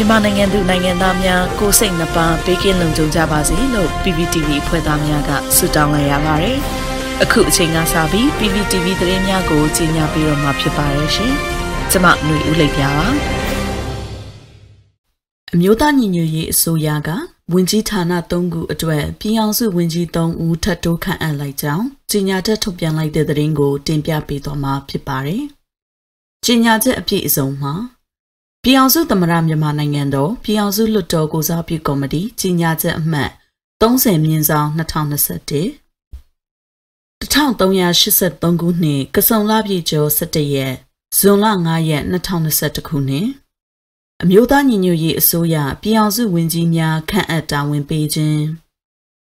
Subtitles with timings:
[0.00, 6.58] မြန်မာနိုင်ငံသူနိုင်ငံသားများကိုစိတ်နှပါဘေးကင်းလုံခြုံကြပါစေလို့ PPTV ဖွဲ့သားများကဆုတောင်းလိုက်ရပါတယ်။
[7.22, 11.32] အခုအချိန်ကစပြီး PPTV သတင်းများကိုကြီးညာပြီးတော့မှာဖြစ်ပါတယ်ရှင်။
[11.90, 13.06] ကျွန်မຫນွေဦးလိပ်ပြပါ။
[15.52, 17.08] အမျိုးသားညီညွတ်ရေးအစိုးရက
[17.52, 25.42] ဝင်ကြီးဌာန၃ခုအတွက်ပြည်အောင်စုဝင်ကြီး၃ဦးထပ်တိုးခန့်အပ်လိုက်ကြောင်းကြီးညာချက်ထုတ်ပြန်လိုက်တဲ့သတင်းကိုတင်ပြပေးသွားမှာဖြစ်ပါတယ်။
[26.44, 27.74] ကြီးညာချက်အပြည့်အစုံမှာ
[28.64, 33.30] ပြည်အောင်စုသမရမြန်မာနိုင်ငံတော်ပြည်အောင်စုလွှတ်တော်ကိုစားပြုကော်မတီကြီးညာချက်အမှတ်
[33.80, 35.62] 30မြင်းဆောင်2021
[37.22, 40.74] 1383ခုနှစ်ကစုံလပြည့်ကျော်17ရက်
[41.18, 43.26] ဇွန်လ9ရက်2021ခုနှစ်
[44.22, 48.42] အမျိုးသားညီညွတ်ရေးအစိုးရပြည်အောင်စုဝန်ကြီးများခန့်အပ်တာဝန်ပေးခြင်း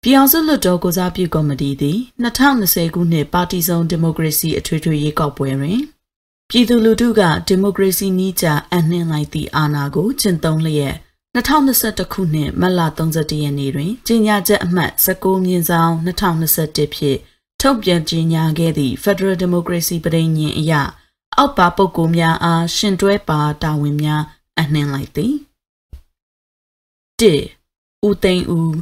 [0.02, 1.98] ပြည်အောင်စုလွှတ်တော်ကိုစားပြုကော်မတီသည်
[2.46, 5.80] 2020ခုနှစ်ပါတီစုံဒီမိုကရေစီအထွေထွေရွေးကောက်ပွဲတွင်
[6.54, 10.94] ပြည်သူလူထုကဒီမိုကရေစီနည်းကျအနှင်းလိုက်သည့်အာဏာကိုကျင့်သုံးလျက်
[11.34, 17.18] 2021ခုနှစ်မတ်လ31ရက်နေ့တွင်ကြေညာချက်အမှတ်19မြင်းဆောင်2021ဖြင့်
[17.60, 20.72] ထုတ်ပြန်ကြေညာခဲ့သည့် Federal Democracy ပြည်ညင်အရ
[21.36, 24.22] အောက်ပါပုဂ္ဂိုလ်များအားရှင်တွဲပါတာဝန်များ
[24.60, 25.34] အနှင်းလိုက်သည်
[27.20, 28.74] ၁ဦးသိန်းဦး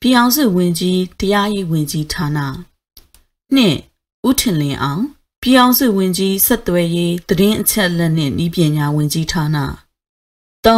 [0.00, 2.38] ပြည်အောင်စုဝင်ကြီးတရားရေးဝင်ကြီးဌာန
[3.56, 3.58] ၂
[4.28, 5.04] ဦးထင်လင်းအောင်
[5.44, 9.44] ပြည်အောင်စုဝင်ကြီးဆက်သွယ်ရေးသတင်းအချက်လက်နှင့်ဤပညာဝင်ကြီးဌာန
[10.66, 10.68] ၃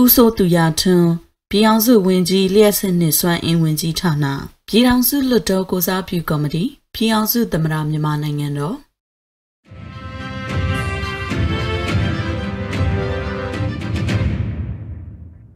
[0.00, 1.10] ဦးစိုးသူရထွန်း
[1.50, 4.24] ပြည်အောင်စုဝင်ကြီးလျှက်စစ်နှင့်စွမ်းအင်ဝင်ကြီးဌာန
[4.68, 8.76] ပြည်အောင်စုလွတ်တော်ကိုစားပြုကော်မတီပြည်အောင်စုသမ္မတမြန်မာနိုင်ငံတော်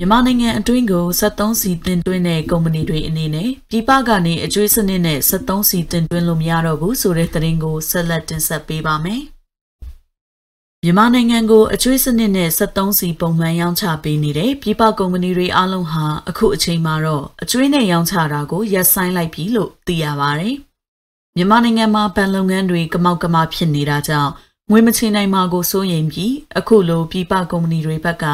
[0.03, 9.23] မြန်မာနိုင်ငံအတွင်းကို73စီတင်သွင်းတဲ့ကုမ္ပဏီတွေအနေနဲ့ပြည်ပကနေအကျွေးစနစ်နဲ့73စီတင်သွင်းလို့မရတော့ဘူးဆိုတဲ့သတင်းကိုဆက်လက်တင်ဆက်ပေးပါမယ်။
[10.85, 20.55] မြန်မာနိုင်ငံကိုအကျွေးစနစ်နဲ့73စီပုံမှန်ရောင်းချပေးနေတဲ့ပြည်ပကုမ္ပဏီတွေအားလုံးဟာအခုအချိန်မှာတော့အကျွေးနဲ့ရောင်းချတာကိုရပ်ဆိုင်းလိုက်ပြီလို့သိရပါတယ်။
[21.37, 24.33] မြန်မာနိုင်ငံမှာဗန်လုပ်ငန်းတွေကမောက်ကမဖြစ်နေတာကြောင့်
[24.71, 28.27] ငွေမချေနိုင်မှာကိုစိုးရိမ်ပြီးအခုလိုပြည်ပကုမ္ပဏီတွေဘက်က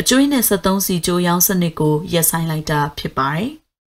[0.00, 3.50] အကျွေးနဲ့73စီကြိုးရောင်းစနစ်ကိုရပ်ဆိုင်းလိုက်တာဖြစ်ပါတယ်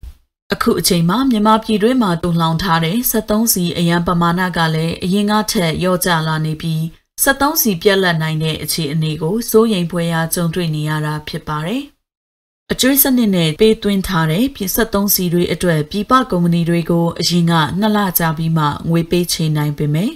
[0.52, 6.80] ။အခုအချိန်မှာမြန်မာပြည်တွင်းမှာတုံလောင်ထားတဲ့73စီအရန်ပမာဏကလည်းအရင်ကထက်လျော့ကျလာနေပြီး
[7.24, 11.82] 73စီပြက်လက်နိုင်တဲ့အခြေအနေကိုစိုးရိမ်ဖွယ်ရာကြုံတွေ့နေရတာဖြစ်ပါတယ်။
[12.72, 20.10] အကျွေးစနစ်နဲ့ပေးသွင်းထားတဲ့ပြည်73စီတွေအတွက်ပြည်ပကုမ္ပဏီတွေကိုအရင်ကနှစ်လကြာပြီးမှငွေပေးချေနိုင်ပေမဲ့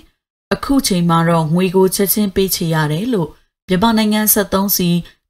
[0.55, 3.29] အခုချိန်မှာတော့ငွေကိုချက်ချင်းပေးချေရတယ်လို့
[3.69, 4.89] မြန်မာနိုင်ငံ73စီ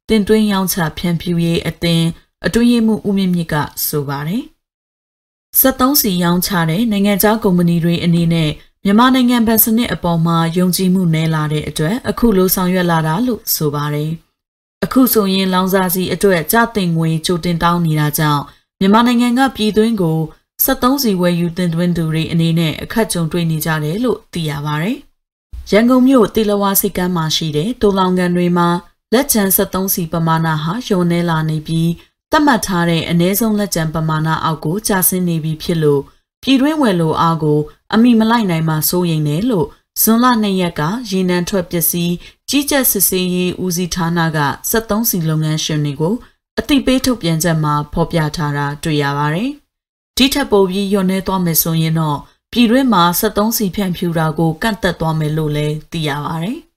[0.09, 2.07] တင်သွင်းရောင်းချဖြန့်ဖြူးရေးအသင်း
[2.45, 3.55] အတွင်းရေးမှူးဦးမြင့်မြင့်က
[3.87, 4.43] ဆိုပါတယ်။
[5.59, 8.49] 73စီရောင်းချတဲ့နိုင်ငံခြားကုမ္ပဏီတွေအနေနဲ့
[8.85, 14.11] မြန်မာနိုင်ငံဗန်စနစ်အပေါ်မှာယုံကြည်မှုနည်းလာတဲ့အတွက်အခုလိုဆောင်ရွက်လာတာလို့ဆိုပါတယ်။
[14.83, 18.43] အခုဆိုရင်လောင်စာစီအတွက်ကြတင်ငွေကြိုတင်တောင်းနေတာကြောင့်
[18.79, 20.19] မြန်မာနိုင်ငံကပြည်သွင်းကို
[20.65, 24.97] 73စီဝယ်ယူတင်သွင်းသူတွေအနေနဲ့အခက်ကြုံတွေ့နေကြတယ်လို့သိရပါတယ်။
[25.71, 28.67] ရန်ကုန်မြို့တီလဝါစိတ်ကမ်းမှာရှိတဲ့တိုလောင်ကန်တွေမှာ
[29.13, 31.91] လက်ကျန်73စီပမာဏဟာယုံနေလာနေပြီး
[32.31, 36.01] သတ်မှတ်ထားတဲ့အနည်းဆုံးလက်ကျန်ပမာဏအောက်ကိုကျဆင်းနေပြီဖြစ်လို့
[36.43, 37.59] ပြည်တွင်းဝယ်လိုအားကို
[37.93, 39.67] အမိမလိုက်နိုင်မှစိုးရိမ်တယ်လို့
[40.01, 40.81] ဇွန်လ2ရက်က
[41.11, 42.13] ရေနံထွက်ပစ္စည်း
[42.49, 44.39] ကြီးကြပ်စစ်ဆေးရေးဦးစီးဌာနက
[44.71, 46.15] 73စီလုပ်ငန်းရှင်တွေကို
[46.59, 49.49] အသိပေးထုတ်ပြန်ချက်မှာဖော်ပြထားတာတွေ့ရပါတယ်။
[50.17, 52.17] ဒီထက်ပိုပြီးညှော်နှဲသွားမယ်ဆိုရင်တော့
[52.51, 56.59] ပြည်တွင်းမှာ73စီဖြန့်ဖြူတာကိုကန့်သက်သွားမယ်လို့လည်းသိရပါတယ်။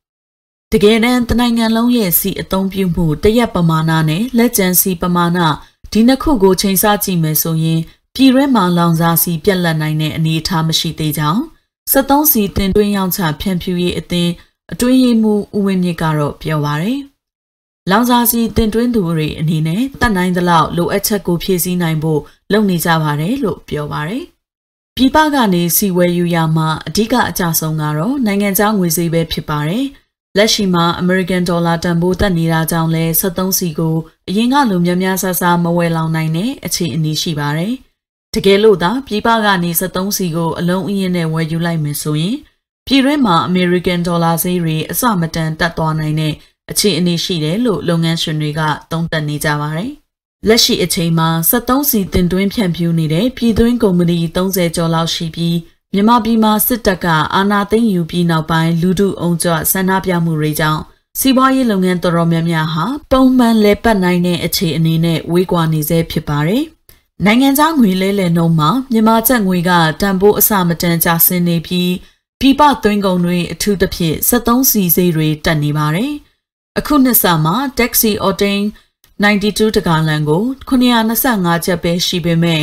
[0.72, 5.38] တကယ်တမ်းတနိုင်ငံလုံးရဲ့စီအသုံးပြုမှုတရက်ပမာဏနဲ့လက်ကျန်စီပမာဏ
[5.93, 7.81] ဒီနှစ်ခုကိုချိန်ဆကြည့်မယ်ဆိုရင်
[8.15, 11.43] ပြည်ရဲမှာလောင်စာစီပြက်လက်နိုင်တဲ့အနေအထားမရှိသေးကြောင်း
[11.93, 14.32] 73စီတင်သွင်းရောင်းချဖြန့်ဖြူးရေးအသင်း
[14.72, 17.00] အတွင်းရေးမှူးဦးဝင်းမြင့်ကတော့ပြောပါရယ်
[17.91, 22.21] လောင်စာစီတင်သွင်းသူတွေအနေနဲ့တတ်နိုင်သလောက်လိုအပ်ချက်ကိုဖြည့်ဆည်းနိုင်ဖို့
[22.53, 24.25] လုပ်နေကြပါတယ်လို့ပြောပါရယ်
[24.97, 29.86] ပြည်ပကနေစီဝယ်ယူရမှာအဓိကအကြဆုံးကတော့နိုင်ငံခြားငွေစည်းပဲဖြစ်ပါတယ်။
[30.36, 33.94] လက်ရှိမှာ American Dollar တန်ဖိုးတက်နေတာကြောင့်လဲ73စီကို
[34.28, 37.74] အရင်ကလိုများများဆဆမဝယ်လောင်နိုင်တဲ့အခြေအနေရှိပါတယ်။
[38.34, 42.36] တကယ်လို့သာပြည်ပကနေ73စီကိုအလုံးအင်းနဲ့ဝယ်ယူလိုက်မယ်ဆိုရင်
[42.86, 46.34] ပြည်တွင်းမှာ American Dollar ဈေးတွေအစမတန်တက်သွားနိုင်တဲ့
[46.71, 48.60] အခြေအနေရှိတယ်လို့လုပ်ငန်းရှင်တွေက
[48.91, 49.92] သုံးသပ်နေကြပါတယ်။
[50.48, 55.56] လက်ရှိအချိန်မှာ73စီတင်သွင်းဖြန့်ဖြူးနေတဲ့ပြည်တွင်းကုမ္ပဏီ30ကျော်လောက်ရှိပြီး
[55.92, 60.83] မြန်မာပြည်မှာစစ်တပ်ကအာဏာသိမ်းယူပြီးနောက်ပိုင်းလူထုအုံကြွဆန္ဒပြမှုတွေကြောင့်
[61.18, 66.65] စီးပွားရေးလုပ်ငန်းတော်တော်များများဟာပုံမှန်လဲပတ်နိုင်တဲ့အခြေအနေနဲ့ဝေးကွာနေဆဲဖြစ်ပါတယ်။
[67.24, 71.92] နိုင်ငံခြားငွေလဲလှယ်နှုန်းမှာမြန်မာကျပ်ငွေကတန်ဖိုးအဆမတန်ကျဆင်းနေပြီး
[72.41, 76.12] ပြည်ပသွင်းကုန်တွေအထူးသဖြင့်73စီစေးတွေတက်နေပါတယ်။
[76.78, 78.60] အခုနှစ်ဆမှာ taxi autain
[79.22, 82.62] 92တကာလန်ကို925ချက်ပဲရှိပေမဲ့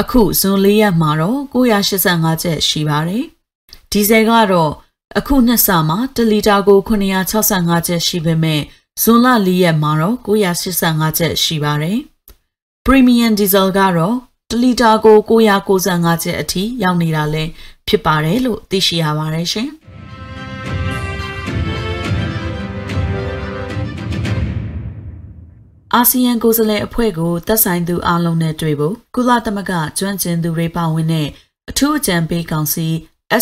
[0.00, 3.24] အခုဇွန်၄ရက်မှာတော့985ချက်ရှိပါတယ်။
[3.92, 4.72] ဒီဇယ်ကတော့
[5.18, 8.60] အခုနှစ်ဆမှာ1လီတာကို965ချက်ရှိပေမဲ့
[9.02, 11.98] ဇွန်လ၄ရက်မှာတော့985ချက်ရှိပါတယ်။
[12.86, 14.16] Premium Diesel ကတော့
[14.50, 17.50] 1လီတာကို995ချက်အထိရောက်နေတာလည်း
[17.88, 19.68] ဖြစ်ပါတယ်လို့သိရှိရပါတယ်ရှင်။
[25.94, 31.28] အာဆီယံကိုယ်စားလှယ်အဖွဲ့ကိုသက်ဆိုင်သူအလုံးနဲ့တွေ့ဖို့ကုလသမဂ္ဂကျွမ်းကျင်သူတွေပါဝင်တဲ့
[31.70, 32.86] အထူးအကြံပေးကောင်စီ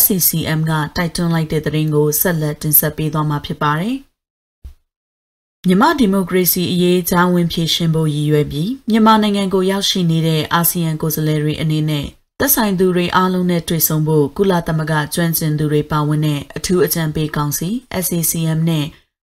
[0.01, 3.95] SCCM ကတိုက်တွန်းလိုက်တဲ့သတင်းကိုဆက်လက်တင်ဆက်ပေးသွားမှာဖြစ်ပါတယ်။
[5.67, 12.05] မြန်မာဒီမိုကရေစီအရေးချောင်းဝင်ဖြည့်ရှင်ဖို့ရည်ရွယ်ပြီးမြန်မာနိုင်ငံကိုရောက်ရှိနေတဲ့အာဆီယံကိုယ်စားလှယ်တွေအနေနဲ့
[12.39, 17.69] သက်ဆိုင်သူတွေအားလုံးနဲ့တွေ့ဆုံဖို့ကုလသမဂ္ဂကျွမ်းကျင်သူတွေပါဝင်တဲ့အထူးအကြံပေးကောင်စီ
[18.03, 18.85] SCCM နဲ့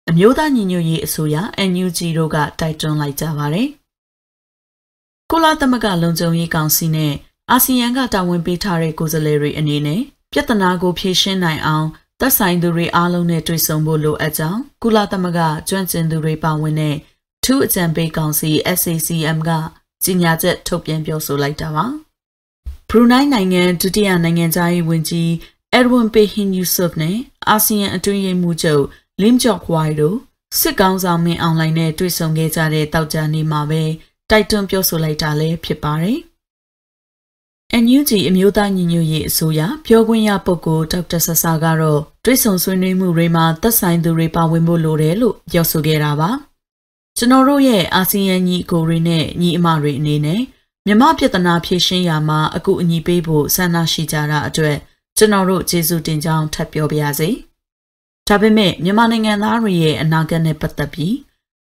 [0.10, 1.36] အမျိုးသားညီညွတ်ရေးအစိုးရ
[1.70, 3.68] NUG တို့ကတိုက်တွန်းလိုက်ကြပါတယ်။
[5.32, 7.14] ကုလသမဂ္ဂလုံခြုံရေးကောင်စီနဲ့
[7.52, 10.02] အာဆီယံကတာဝန်ပေးထားတဲ့ကိုယ်စားလှယ်တွေအနေနဲ့
[10.32, 11.88] ပြဿနာကိုဖြေရှင်းနိုင်အောင်
[12.20, 15.40] သက်ဆိုင်သူတွေအားလုံးနဲ့တွေ့ဆုံဖို့လိုအပ်ကြောင်းကုလသမဂ္ဂ
[15.70, 16.96] ကျွမ်းကျင်သူတွေပါဝင်တဲ့
[17.44, 19.50] ထူးအကြံပေးကောင်စီ SACM က
[20.04, 21.86] ကြီးညာချက်ထုတ်ပြန်ပြောဆိုလိုက်တာပါ။
[22.90, 25.32] ဘရူနိုင်းနိုင်ငံဒုတိယနိုင်ငံသားရေးဝန်ကြီး
[25.74, 27.18] အက်ဒဝင်ပေဟင်ယူဆုဖ်နဲ့
[27.50, 28.84] အာဆီယံအတွင်းရေးမှူးချုပ်
[29.22, 30.18] လင်းကျော်ခွိုင်တို့
[30.60, 33.84] စစ်ကောင်ဆောင်မင်းအွန်လိုင်းနဲ့တွေ့ဆုံခဲ့ကြတဲ့တောက်ကြနေမှာပဲ
[34.30, 36.20] တိုက်တွန်းပြောဆိုလိုက်တာလည်းဖြစ်ပါတယ်။
[37.84, 46.30] NUG အမျိုးသားညီညွတ်ရေးအစိုးရပြောခွင့်ရပုဂ္ဂိုလ်ဒေါက်တာဆဆာကတော့တွေ့ဆုံဆွေးနွေးမှုတွေမှာသက်ဆိုင်သူတွေပါဝင်ဖို့လိုတယ်လို့ပြောဆိုခဲ့တာပါ။
[47.18, 50.42] ကျွန်တော်တို့ရဲ့အာဆီယံညီအကိုတွေနဲ့ညီအမတွေအနေနဲ့
[50.86, 54.78] မြမပြဿနာဖြေရှင်းရာမှာအကူအညီပေးဖို့ဆန္ဒရှိကြတာအတွက်
[55.18, 57.30] ကျွန်တော်တို့ကျေးဇူးတင်ကြောင်းထပ်ပြောပါရစေ။
[58.32, 61.16] ဒါပေမဲ့မြန်မာနိုင်ငံသားတွေရဲ့အနာဂတ်နဲ့ပတ်သက်ပြီး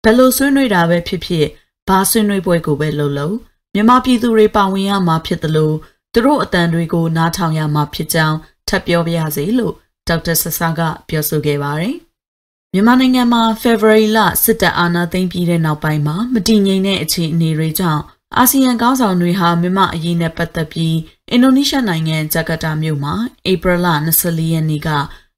[0.04, 1.48] ဘယ်လိုဆွေးနွေးတာပဲဖြစ်ဖြစ်
[1.88, 3.36] ဘာဆွေးနွေးပွဲကိုပဲလုပ်လို့
[3.74, 5.76] မြန်မာပြည်သူတွေပါဝင်ရမှာဖြစ်တယ်လို့
[6.14, 8.38] သူတို့အတန်တွေကိုနားထောင်ရမှာဖြစ်ကြောင်း
[8.68, 9.74] ထပ်ပြောပြရစီလို့
[10.08, 11.96] ဒေါက်တာဆဆာကပြောဆိုခဲ့ပါတယ်။
[12.74, 18.04] မြန်မာနိုင်ငံမှာ February လစစ်တပ်အာဏာသိမ်းပြီးတဲ့နောက်ပိုင်းမှာမတည်ငြိမ်တဲ့အခြေအနေတွေကြောင့်
[18.38, 20.98] အာဆီယံကောင်းဆောင်တွေဟာမြန်မာအရေးနဲ့ပတ်သက်ပြီး
[21.32, 23.14] အင်ဒိုနီးရှားနိုင်ငံဂျကာတာမြို့မှာ
[23.52, 23.88] ဧပြီလ
[24.20, 24.90] 24ရက်နေ့က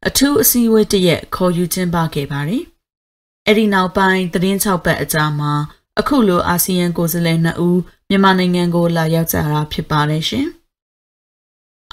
[0.07, 2.63] အထူးအစည်းအဝေးတရက်ခေါ်ယူကျင်းပခဲ့ပါတယ်။
[3.47, 5.53] အဲ့ဒီနောက်ပိုင်းသတင်း၆ပတ်အကြာမှာ
[5.99, 10.47] အခုလိုအာဆီယံကိုယ်စားလှယ်နှစ်ဦးမြန်မာနိုင်ငံကိုလာရောက်ကြတာဖြစ်ပါတယ်ရှင်။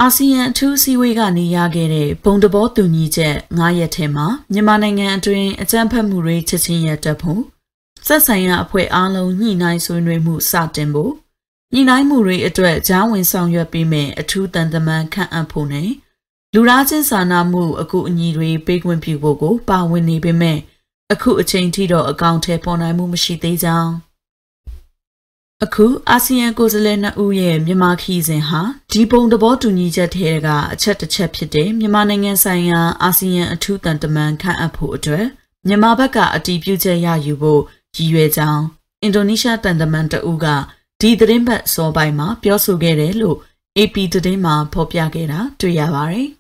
[0.03, 7.43] အာဆီယံအထူးအစည်းအဝေးကနေရခဲ့တဲ့ဘုံတဘောတူညီချက်9ရက်ထဲမှာမြန်မာနိုင်ငံအတွင်းအကြမ်းဖက်မှုတွေချက်ချင်းရပ်တန့်ဖို့
[8.07, 11.13] ဆက်ဆိုင်ရာအဖွဲ့အားလုံးညှိနှိုင်းဆွေးနွေးမှုစတင်ဖို့
[11.73, 15.91] ညှိနှိုင်းမှုတွေအတွက်ကြားဝင်ဆောင်ရွက်ပေးမယ်အထူးတန်တမန်ခန့်အပ်ဖို့နဲ့
[16.55, 20.59] လူသားချင်းစာနာမှုအကူအညီတွေပေးခွင့်ပြုဖို့ကို ပါဝင်နေပေမဲ့
[21.13, 23.93] အခုအချိန်ထိတော့အကောင့်ထဲပေါ်နိုင်မှုမရှိသေးကြောင်း
[25.65, 28.61] အခုအာဆီယံကိုယ်စားလှယ်နှစ်ဦးရဲ့မြန်မာခီးစဉ်ဟာ
[28.93, 35.27] ဒီပုံသဘောတူညီချက်ထဲကအချက်တစ်ချက်ဖြစ်တဲ့မြန်မာနိုင်ငံဆိုင်ရာအာဆီယံအထူးတန်တမန်ခန့်အပ်ဖို့အတွက်
[35.67, 37.63] မြန်မာဘက်ကအတည်ပြုချက်ရယူဖို့
[37.97, 38.65] ရည်ရွယ်ကြောင်း
[39.03, 40.47] အင်ဒိုနီးရှားတန်တမန်တဦးက
[41.01, 43.37] ဒီသတင်းပတ်စောပိုင်းမှာပြောဆိုခဲ့တယ်လို့
[43.77, 46.38] AP သတင်းမှာဖော်ပြခဲ့တာတွေ့ရပါတယ်